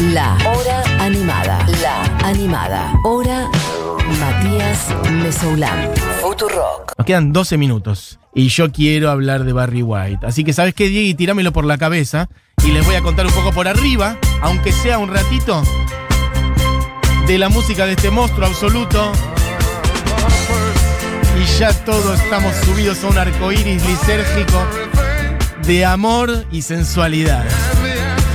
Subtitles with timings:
[0.00, 1.66] La Hora Animada.
[1.80, 2.92] La Animada.
[3.02, 3.48] Hora
[4.20, 5.90] Matías Mesoulán.
[6.20, 6.92] Futurock.
[6.98, 10.26] Nos quedan 12 minutos y yo quiero hablar de Barry White.
[10.26, 11.16] Así que, ¿sabes qué, Diego?
[11.16, 12.28] Tirámelo por la cabeza
[12.62, 15.62] y les voy a contar un poco por arriba, aunque sea un ratito,
[17.26, 19.12] de la música de este monstruo absoluto.
[21.40, 24.62] Y ya todos estamos subidos a un arco iris lisérgico
[25.66, 27.46] de amor y sensualidad.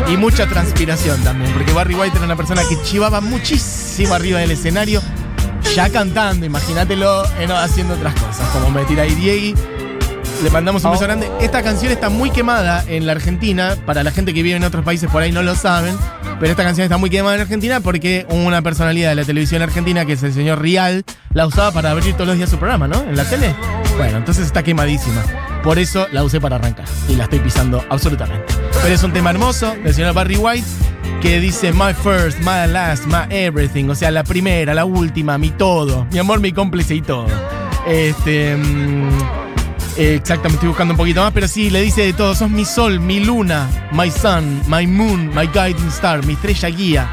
[0.10, 4.52] Y mucha transpiración también, porque Barry White era una persona que chivaba muchísimo arriba del
[4.52, 5.02] escenario,
[5.76, 9.56] ya cantando, imagínatelo, eh, haciendo otras cosas, como me tira Diegui.
[10.44, 11.30] Le mandamos un beso grande.
[11.40, 13.76] Esta canción está muy quemada en la Argentina.
[13.86, 15.95] Para la gente que vive en otros países por ahí no lo saben.
[16.40, 20.04] Pero esta canción está muy quemada en Argentina porque una personalidad de la televisión argentina,
[20.05, 23.04] que es el señor Rial, la usaba para abrir todos los días su programa, ¿no?
[23.04, 23.54] En la tele.
[23.98, 25.22] Bueno, entonces está quemadísima.
[25.64, 26.86] Por eso la usé para arrancar.
[27.08, 28.55] Y la estoy pisando absolutamente.
[28.81, 30.66] Pero es un tema hermoso del señor Barry White
[31.22, 33.89] que dice My first, my last, my everything.
[33.89, 36.08] O sea, la primera, la última, mi todo.
[36.12, 37.28] Mi amor, mi cómplice y todo.
[37.88, 38.58] Este.
[38.58, 39.41] mm,
[39.97, 43.00] Exactamente, estoy buscando un poquito más, pero sí, le dice de todo, sos mi sol,
[43.00, 47.09] mi luna, my sun, my moon, my guiding star, mi estrella guía,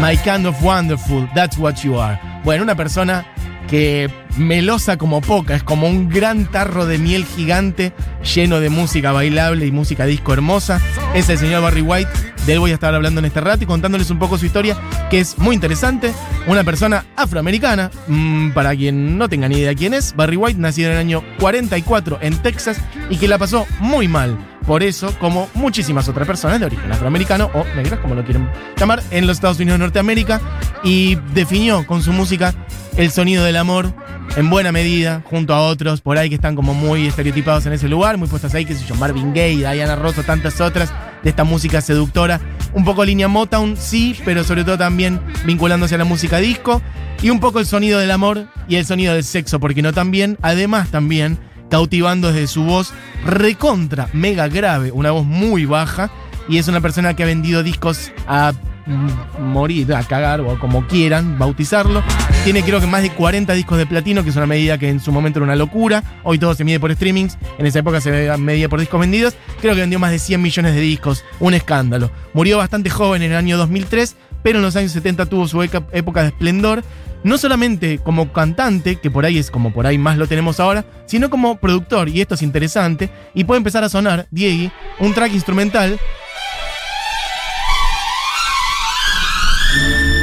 [0.00, 2.18] my kind of wonderful, that's what you are.
[2.44, 3.24] Bueno, una persona
[3.68, 7.92] que melosa como poca, es como un gran tarro de miel gigante
[8.34, 10.80] lleno de música bailable y música disco hermosa.
[11.14, 12.10] Es el señor Barry White,
[12.48, 14.74] de él voy a estar hablando en este rato y contándoles un poco su historia,
[15.10, 16.14] que es muy interesante.
[16.46, 20.88] Una persona afroamericana, mm, para quien no tenga ni idea quién es, Barry White, nacido
[20.88, 24.38] en el año 44 en Texas y que la pasó muy mal.
[24.66, 29.02] Por eso, como muchísimas otras personas de origen afroamericano o negras, como lo quieren llamar,
[29.10, 30.40] en los Estados Unidos de Norteamérica,
[30.82, 32.54] y definió con su música
[32.96, 33.92] el sonido del amor
[34.36, 37.88] en buena medida, junto a otros por ahí que están como muy estereotipados en ese
[37.88, 40.90] lugar, muy puestos ahí, que se yo, Marvin Gaye, Diana Ross tantas otras
[41.22, 42.40] de esta música seductora.
[42.72, 46.82] Un poco línea Motown, sí, pero sobre todo también vinculándose a la música disco.
[47.22, 50.38] Y un poco el sonido del amor y el sonido del sexo, porque no también,
[50.42, 51.38] además también,
[51.70, 52.92] cautivando desde su voz
[53.24, 56.10] recontra, mega grave, una voz muy baja.
[56.48, 58.52] Y es una persona que ha vendido discos a
[58.86, 62.02] mm, morir, a cagar o como quieran bautizarlo.
[62.48, 65.00] Tiene creo que más de 40 discos de platino, que es una medida que en
[65.00, 66.02] su momento era una locura.
[66.22, 67.36] Hoy todo se mide por streamings.
[67.58, 69.36] En esa época se medía por discos vendidos.
[69.60, 71.26] Creo que vendió más de 100 millones de discos.
[71.40, 72.10] Un escándalo.
[72.32, 76.22] Murió bastante joven en el año 2003, pero en los años 70 tuvo su época
[76.22, 76.82] de esplendor.
[77.22, 80.86] No solamente como cantante, que por ahí es como por ahí más lo tenemos ahora,
[81.04, 82.08] sino como productor.
[82.08, 83.10] Y esto es interesante.
[83.34, 86.00] Y puede empezar a sonar, Diegui, un track instrumental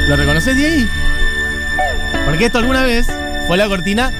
[0.08, 1.05] ¿Lo reconoces, Diego?
[2.26, 3.06] Porque esto alguna vez
[3.46, 4.10] fue la cortina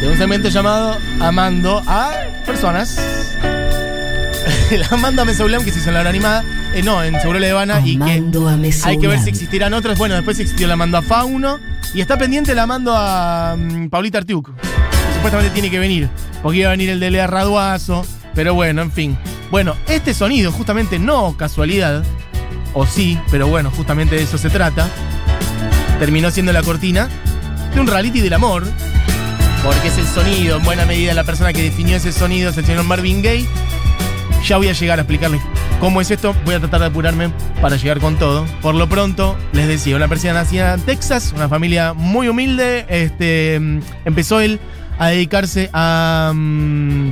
[0.00, 2.12] de un segmento llamado Amando a
[2.46, 2.98] Personas.
[4.70, 6.44] El Amando a Mesaulam que se hizo en la hora animada.
[6.72, 9.74] eh, no, en Seguro La Habana y que Amando a hay que ver si existirán
[9.74, 9.98] otros.
[9.98, 11.58] Bueno, después existió la Amando a Fauno.
[11.92, 14.54] Y está pendiente la Amando a mm, Paulita Artiuk.
[14.54, 16.08] que supuestamente tiene que venir.
[16.44, 18.06] Porque iba a venir el de Lea Raduazo.
[18.36, 19.18] Pero bueno, en fin.
[19.50, 22.04] Bueno, este sonido, justamente no casualidad.
[22.72, 24.88] O sí, pero bueno, justamente de eso se trata
[25.98, 27.08] terminó siendo la cortina
[27.74, 28.64] de un reality del amor.
[29.64, 32.64] Porque es el sonido, en buena medida la persona que definió ese sonido es el
[32.64, 33.46] señor Marvin Gaye.
[34.46, 35.42] Ya voy a llegar a explicarles
[35.80, 36.34] cómo es esto.
[36.44, 37.30] Voy a tratar de apurarme
[37.60, 38.46] para llegar con todo.
[38.62, 42.86] Por lo pronto, les decía, una persona nacida en Texas, una familia muy humilde.
[42.88, 43.56] Este,
[44.04, 44.60] empezó él
[44.98, 46.32] a dedicarse a...
[46.34, 47.10] mm,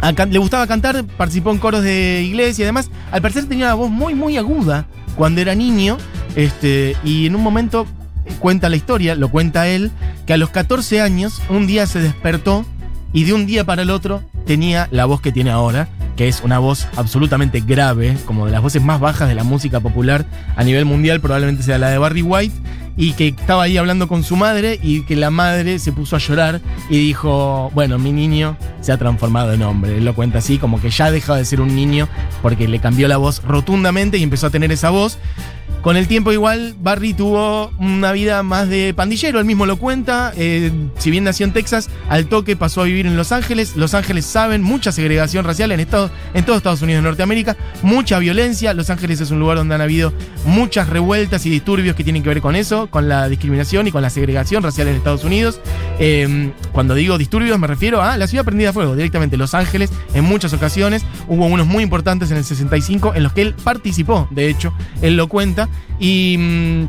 [0.00, 2.90] a le gustaba cantar, participó en coros de iglesia y demás.
[3.10, 4.86] Al parecer tenía una voz muy, muy aguda
[5.16, 5.98] cuando era niño.
[6.36, 7.86] Este, y en un momento
[8.36, 9.90] cuenta la historia, lo cuenta él,
[10.26, 12.64] que a los 14 años un día se despertó
[13.12, 16.40] y de un día para el otro tenía la voz que tiene ahora, que es
[16.42, 20.26] una voz absolutamente grave, como de las voces más bajas de la música popular
[20.56, 22.54] a nivel mundial, probablemente sea la de Barry White,
[22.96, 26.18] y que estaba ahí hablando con su madre y que la madre se puso a
[26.18, 29.98] llorar y dijo, bueno, mi niño se ha transformado en hombre.
[29.98, 32.08] Él lo cuenta así, como que ya dejó de ser un niño
[32.40, 35.18] porque le cambió la voz rotundamente y empezó a tener esa voz.
[35.82, 40.32] Con el tiempo igual Barry tuvo una vida más de pandillero, él mismo lo cuenta,
[40.36, 43.94] eh, si bien nació en Texas, al toque pasó a vivir en Los Ángeles, Los
[43.94, 49.20] Ángeles saben, mucha segregación racial en, todos Estados Unidos de Norteamérica, mucha violencia, Los Ángeles
[49.20, 50.12] es un lugar donde han habido
[50.44, 54.02] muchas revueltas y disturbios que tienen que ver con eso, con la discriminación y con
[54.02, 55.60] la segregación racial en Estados Unidos.
[56.00, 59.90] Eh, cuando digo disturbios me refiero a la ciudad prendida a fuego, directamente Los Ángeles,
[60.14, 64.26] en muchas ocasiones, hubo unos muy importantes en el 65 en los que él participó,
[64.32, 65.68] de hecho, él lo cuenta,
[65.98, 66.36] y...
[66.38, 66.88] mm,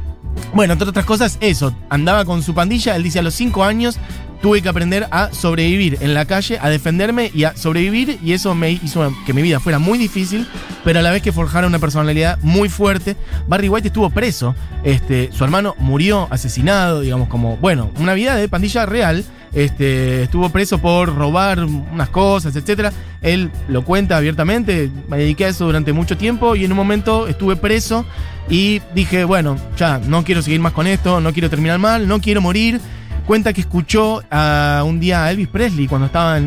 [0.54, 1.76] bueno, entre otras cosas, eso.
[1.90, 4.00] Andaba con su pandilla, él dice a los 5 años,
[4.42, 8.54] tuve que aprender a sobrevivir en la calle, a defenderme y a sobrevivir y eso
[8.54, 10.48] me hizo que mi vida fuera muy difícil,
[10.84, 13.16] pero a la vez que forjara una personalidad muy fuerte.
[13.48, 18.48] Barry White estuvo preso, este, su hermano murió asesinado, digamos como, bueno, una vida de
[18.48, 19.26] pandilla real.
[19.54, 22.92] Este, estuvo preso por robar unas cosas, etc.
[23.22, 27.28] Él lo cuenta abiertamente, me dediqué a eso durante mucho tiempo y en un momento
[27.28, 28.06] estuve preso
[28.50, 32.20] y dije, bueno, ya, no quiero seguir más con esto, no quiero terminar mal, no
[32.20, 32.80] quiero morir
[33.28, 36.40] cuenta que escuchó a, un día a Elvis Presley cuando estaba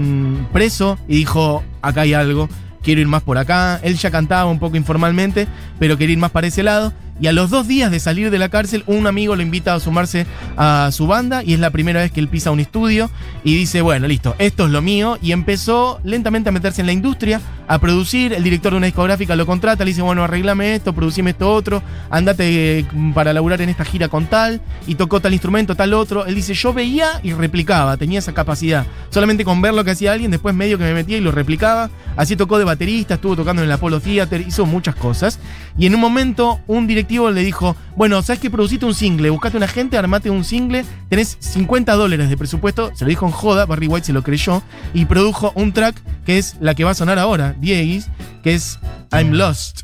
[0.52, 2.48] preso y dijo, acá hay algo,
[2.82, 3.78] quiero ir más por acá.
[3.82, 5.46] Él ya cantaba un poco informalmente,
[5.78, 6.92] pero quería ir más para ese lado.
[7.20, 9.80] Y a los dos días de salir de la cárcel, un amigo lo invita a
[9.80, 10.26] sumarse
[10.56, 13.10] a su banda y es la primera vez que él pisa un estudio
[13.44, 15.18] y dice, bueno, listo, esto es lo mío.
[15.20, 18.32] Y empezó lentamente a meterse en la industria, a producir.
[18.32, 21.82] El director de una discográfica lo contrata, le dice, bueno, arreglame esto, producime esto otro,
[22.10, 24.60] andate mm, para laburar en esta gira con tal.
[24.86, 26.24] Y tocó tal instrumento, tal otro.
[26.24, 28.86] Él dice, yo veía y replicaba, tenía esa capacidad.
[29.10, 31.90] Solamente con ver lo que hacía alguien, después medio que me metía y lo replicaba.
[32.16, 35.38] Así tocó de baterista, estuvo tocando en el Apollo Theater, hizo muchas cosas.
[35.78, 39.30] Y en un momento, un director le dijo, bueno, ¿sabes que produciste un single?
[39.30, 43.32] Buscate un agente, armate un single, tenés 50 dólares de presupuesto, se lo dijo en
[43.32, 44.62] joda, Barry White se lo creyó,
[44.94, 48.08] y produjo un track que es la que va a sonar ahora, Dieguis,
[48.42, 48.78] que es
[49.12, 49.82] I'm Lost.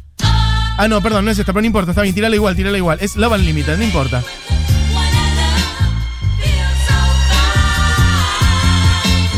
[0.78, 2.98] Ah, no, perdón, no es esta, pero no importa, está bien, tirala igual, tirala igual.
[3.00, 4.22] Es Love Unlimited, no importa.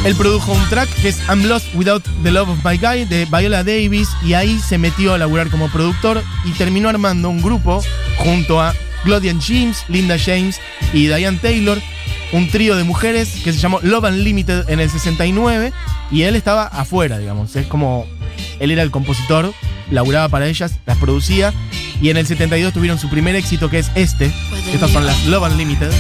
[0.09, 3.27] Él produjo un track que es I'm Lost Without the Love of My Guy de
[3.27, 7.85] Viola Davis y ahí se metió a laburar como productor y terminó armando un grupo
[8.17, 8.73] junto a
[9.05, 10.63] Claudia James, Linda James
[10.95, 11.79] y Diane Taylor,
[12.33, 15.75] un trío de mujeres que se llamó Love Unlimited en el 69
[16.11, 18.07] y él estaba afuera, digamos, es como
[18.61, 19.53] él era el compositor,
[19.91, 21.53] laburaba para ellas, las producía
[22.01, 24.33] y en el 72 tuvieron su primer éxito que es este,
[24.73, 25.91] estas son las Love Unlimited.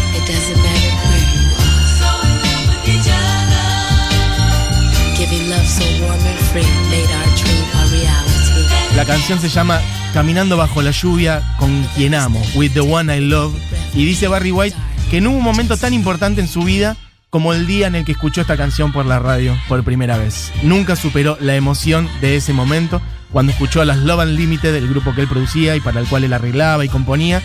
[8.96, 9.80] La canción se llama
[10.12, 13.54] Caminando bajo la lluvia con quien amo, With the One I Love.
[13.94, 14.76] Y dice Barry White
[15.10, 16.96] que no hubo un momento tan importante en su vida
[17.30, 20.52] como el día en el que escuchó esta canción por la radio por primera vez.
[20.62, 23.00] Nunca superó la emoción de ese momento
[23.30, 26.24] cuando escuchó a las Love Unlimited, el grupo que él producía y para el cual
[26.24, 27.42] él arreglaba y componía,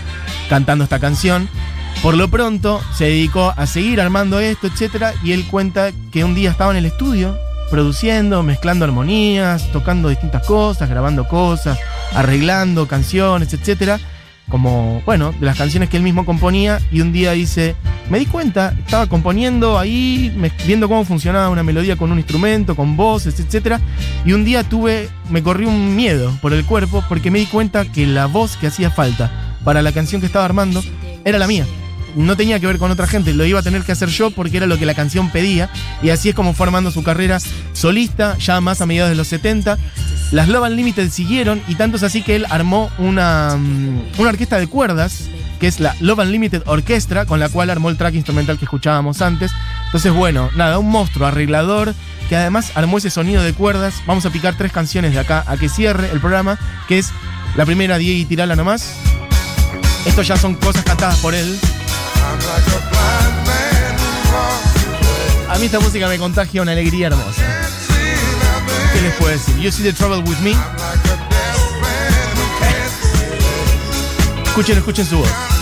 [0.49, 1.49] cantando esta canción.
[2.01, 5.15] Por lo pronto se dedicó a seguir armando esto, etc.
[5.23, 7.37] Y él cuenta que un día estaba en el estudio
[7.73, 11.79] produciendo, mezclando armonías, tocando distintas cosas, grabando cosas,
[12.13, 13.99] arreglando canciones, etcétera,
[14.47, 17.75] como, bueno, de las canciones que él mismo componía y un día dice,
[18.11, 20.31] me di cuenta, estaba componiendo ahí,
[20.67, 23.81] viendo cómo funcionaba una melodía con un instrumento, con voces, etcétera,
[24.23, 27.85] y un día tuve, me corrió un miedo por el cuerpo porque me di cuenta
[27.85, 29.31] que la voz que hacía falta
[29.63, 30.83] para la canción que estaba armando
[31.25, 31.65] era la mía
[32.15, 34.57] no tenía que ver con otra gente, lo iba a tener que hacer yo porque
[34.57, 35.69] era lo que la canción pedía.
[36.01, 37.39] Y así es como fue armando su carrera
[37.73, 39.77] solista, ya más a mediados de los 70.
[40.31, 44.57] Las Love Unlimited siguieron y tanto es así que él armó una, mm, una orquesta
[44.57, 45.25] de cuerdas,
[45.59, 49.21] que es la Love Unlimited Orchestra, con la cual armó el track instrumental que escuchábamos
[49.21, 49.51] antes.
[49.85, 51.93] Entonces, bueno, nada, un monstruo arreglador
[52.29, 53.95] que además armó ese sonido de cuerdas.
[54.07, 56.57] Vamos a picar tres canciones de acá a que cierre el programa,
[56.87, 57.11] que es
[57.55, 58.95] la primera, Diego y Tirala nomás.
[60.05, 61.59] Estos ya son cosas cantadas por él.
[65.49, 67.41] A mí esta música me contagia una alegría hermosa.
[68.93, 69.55] ¿Qué les puedo decir?
[69.57, 70.55] You see the trouble with me.
[74.45, 75.52] Escuchen, escuchen su voz.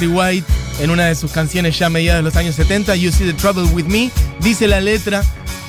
[0.00, 0.46] Barry White
[0.80, 3.64] en una de sus canciones ya mediadas de los años 70, You See the Trouble
[3.64, 5.22] with Me, dice la letra.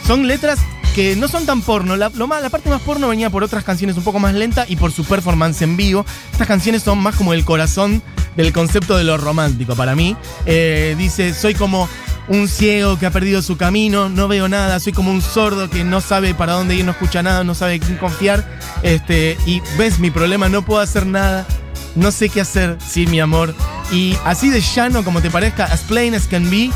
[0.07, 0.59] Son letras
[0.95, 1.97] que no son tan porno.
[1.97, 5.03] La, parte más porno venía por otras canciones un poco más lentas y por su
[5.03, 6.05] performance en vivo.
[6.31, 8.01] Estas canciones son más como el corazón
[8.37, 10.15] del concepto de lo romántico para mí.
[10.45, 11.89] Eh, dice, soy como
[12.29, 15.83] un ciego que ha perdido su camino, no veo nada, soy como un sordo que
[15.83, 18.47] no sabe para dónde ir, no escucha nada, no sabe quién confiar.
[18.81, 21.45] Este, y ves mi problema, no puedo hacer nada,
[21.95, 23.53] no sé qué hacer sin mi amor.
[23.91, 26.69] Y así de llano como te parezca, as plain as can be,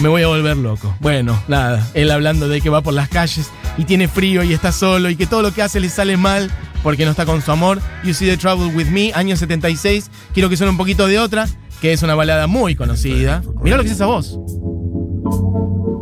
[0.00, 0.94] me voy a volver loco.
[1.00, 4.72] Bueno, nada, él hablando de que va por las calles y tiene frío y está
[4.72, 6.50] solo y que todo lo que hace le sale mal
[6.82, 7.80] porque no está con su amor.
[8.04, 10.10] You See the Trouble with Me, año 76.
[10.32, 11.48] Quiero que suene un poquito de otra,
[11.80, 13.42] que es una balada muy conocida.
[13.60, 14.38] Mira lo que es esa voz.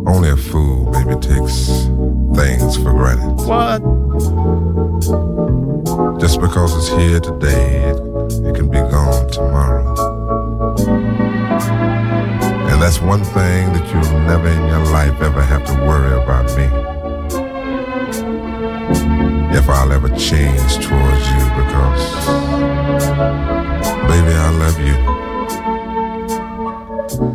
[0.06, 1.88] Only a fool maybe takes
[2.34, 3.46] things for granted.
[3.46, 3.80] What?
[6.20, 7.92] Just because it's here today,
[8.54, 9.94] can be gone tomorrow.
[12.70, 16.46] And that's one thing that you'll never in your life ever have to worry about
[16.56, 16.64] me.
[19.56, 22.04] If I'll ever change towards you because,
[24.08, 24.96] baby, I love you.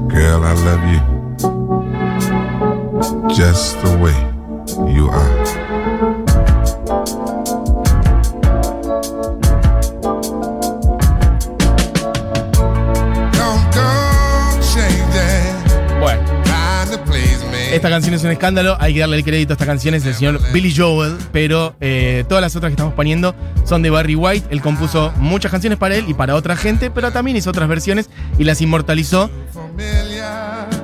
[0.09, 1.01] Girl, I love you.
[3.35, 4.17] Just the way
[4.91, 5.38] you are.
[17.71, 18.77] Esta canción es un escándalo.
[18.79, 21.17] Hay que darle el crédito a esta canción, es del señor Billy Joel.
[21.31, 23.35] Pero eh, todas las otras que estamos poniendo
[23.65, 24.47] son de Barry White.
[24.49, 28.09] Él compuso muchas canciones para él y para otra gente, pero también hizo otras versiones
[28.37, 29.29] y las inmortalizó.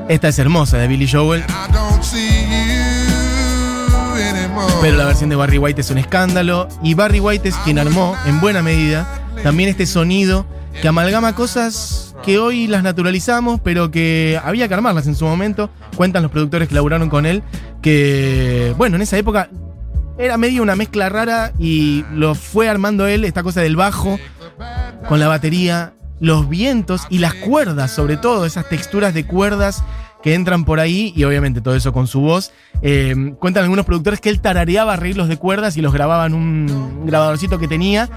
[0.08, 1.44] Esta es hermosa de Billy Joel.
[4.82, 6.68] Pero la versión de Barry White es un escándalo.
[6.84, 9.08] Y Barry White es quien armó, en buena medida,
[9.44, 10.46] también este sonido
[10.82, 15.70] que amalgama cosas que hoy las naturalizamos, pero que había que armarlas en su momento.
[15.96, 17.44] Cuentan los productores que laburaron con él,
[17.84, 19.50] que, bueno, en esa época
[20.18, 24.18] era medio una mezcla rara y lo fue armando él, esta cosa del bajo,
[25.08, 29.84] con la batería, los vientos y las cuerdas, sobre todo, esas texturas de cuerdas
[30.26, 32.52] que entran por ahí y obviamente todo eso con su voz.
[32.82, 37.06] Eh, cuentan algunos productores que él tarareaba arreglos de cuerdas y los grababa en un
[37.06, 38.10] grabadorcito que tenía,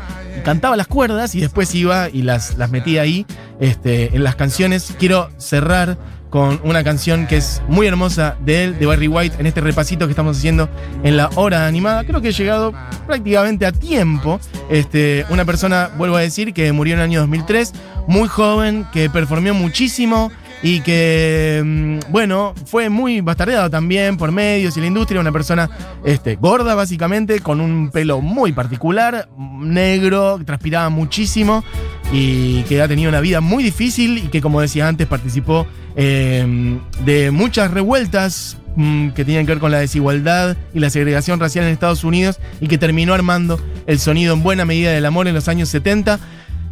[0.42, 3.26] cantaba las cuerdas y después iba y las, las metía ahí
[3.60, 4.94] este, en las canciones.
[4.98, 5.98] Quiero cerrar
[6.30, 10.06] con una canción que es muy hermosa de él, de Barry White, en este repasito
[10.06, 10.70] que estamos haciendo
[11.02, 12.04] en la hora animada.
[12.04, 12.72] Creo que he llegado
[13.06, 14.40] prácticamente a tiempo.
[14.70, 17.74] Este, una persona, vuelvo a decir, que murió en el año 2003,
[18.06, 20.30] muy joven, que performió muchísimo
[20.62, 25.20] y que, mm, bueno, fue muy bastardeado también por medios y la industria.
[25.20, 25.70] Una persona
[26.04, 31.64] este, gorda, básicamente, con un pelo muy particular, negro, que transpiraba muchísimo
[32.12, 36.78] y que ha tenido una vida muy difícil y que, como decía antes, participó eh,
[37.04, 41.66] de muchas revueltas mm, que tenían que ver con la desigualdad y la segregación racial
[41.66, 45.34] en Estados Unidos y que terminó armando el sonido en buena medida del amor en
[45.34, 46.18] los años 70.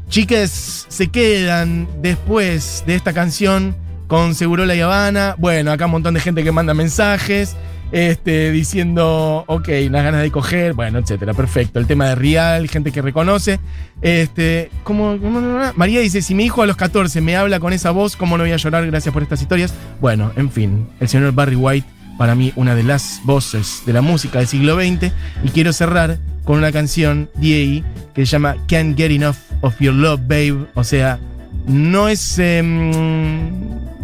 [0.08, 5.34] Chiques se quedan después de esta canción con Segurola y Habana.
[5.38, 7.56] Bueno, acá un montón de gente que manda mensajes.
[7.92, 11.78] Este, diciendo, ok, unas ganas de coger, bueno, etcétera, perfecto.
[11.78, 13.60] El tema de Real, gente que reconoce.
[14.02, 15.40] Este, ¿cómo, cómo-
[15.76, 18.42] María dice: Si mi hijo a los 14 me habla con esa voz, ¿cómo no
[18.44, 18.84] voy a llorar?
[18.86, 19.72] Gracias por estas historias.
[20.00, 21.86] Bueno, en fin, el señor Barry White,
[22.18, 25.12] para mí, una de las voces de la música del siglo XX.
[25.44, 27.82] Y quiero cerrar con una canción, DAE,
[28.14, 30.66] que se llama Can't Get Enough of Your Love, Babe.
[30.74, 31.18] O sea,
[31.66, 32.38] no es.
[32.38, 32.92] em,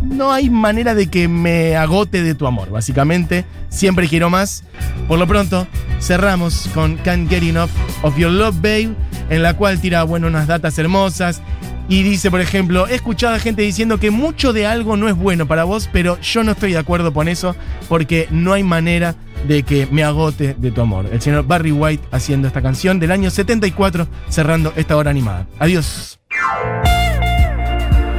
[0.02, 3.44] no hay manera de que me agote de tu amor, básicamente.
[3.68, 4.64] Siempre quiero más.
[5.08, 5.66] Por lo pronto,
[6.00, 7.70] cerramos con Can't Get Enough
[8.02, 8.94] of Your Love, Babe,
[9.30, 11.40] en la cual tira, bueno, unas datas hermosas.
[11.88, 15.16] Y dice, por ejemplo, he escuchado a gente diciendo que mucho de algo no es
[15.16, 17.56] bueno para vos, pero yo no estoy de acuerdo con eso
[17.88, 19.14] porque no hay manera
[19.46, 21.06] de que me agote de tu amor.
[21.12, 25.46] El señor Barry White haciendo esta canción del año 74, cerrando esta hora animada.
[25.58, 26.21] Adiós.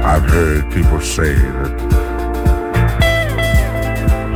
[0.06, 1.94] I've heard people say that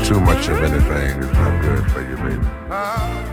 [0.02, 3.27] too much of anything is not good for you, baby.